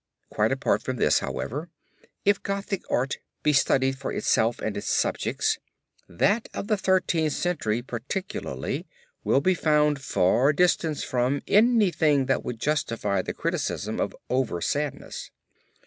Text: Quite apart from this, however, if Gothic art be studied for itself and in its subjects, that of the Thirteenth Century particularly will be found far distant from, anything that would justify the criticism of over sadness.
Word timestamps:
Quite 0.31 0.51
apart 0.51 0.81
from 0.81 0.95
this, 0.95 1.19
however, 1.19 1.69
if 2.25 2.41
Gothic 2.41 2.81
art 2.89 3.19
be 3.43 3.53
studied 3.53 3.99
for 3.99 4.11
itself 4.11 4.57
and 4.57 4.69
in 4.69 4.77
its 4.79 4.89
subjects, 4.89 5.59
that 6.09 6.49
of 6.55 6.65
the 6.65 6.75
Thirteenth 6.75 7.33
Century 7.33 7.83
particularly 7.83 8.87
will 9.23 9.41
be 9.41 9.53
found 9.53 10.01
far 10.01 10.53
distant 10.53 11.01
from, 11.01 11.43
anything 11.47 12.25
that 12.25 12.43
would 12.43 12.59
justify 12.59 13.21
the 13.21 13.35
criticism 13.35 13.99
of 13.99 14.15
over 14.27 14.59
sadness. 14.59 15.29